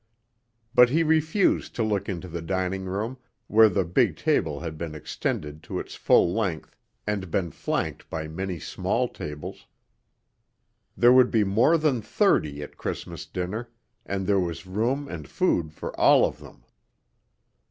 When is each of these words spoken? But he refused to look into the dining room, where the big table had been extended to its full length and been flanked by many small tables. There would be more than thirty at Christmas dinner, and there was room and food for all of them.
But 0.73 0.89
he 0.89 1.03
refused 1.03 1.75
to 1.75 1.83
look 1.83 2.09
into 2.09 2.27
the 2.27 2.41
dining 2.41 2.85
room, 2.85 3.19
where 3.45 3.69
the 3.69 3.85
big 3.85 4.17
table 4.17 4.61
had 4.61 4.75
been 4.75 4.95
extended 4.95 5.61
to 5.61 5.77
its 5.77 5.93
full 5.93 6.33
length 6.33 6.75
and 7.05 7.29
been 7.29 7.51
flanked 7.51 8.09
by 8.09 8.27
many 8.27 8.57
small 8.59 9.07
tables. 9.07 9.67
There 10.97 11.13
would 11.13 11.29
be 11.29 11.43
more 11.43 11.77
than 11.77 12.01
thirty 12.01 12.63
at 12.63 12.77
Christmas 12.77 13.27
dinner, 13.27 13.69
and 14.03 14.25
there 14.25 14.39
was 14.39 14.65
room 14.65 15.07
and 15.07 15.27
food 15.27 15.71
for 15.71 15.95
all 15.99 16.25
of 16.25 16.39
them. 16.39 16.63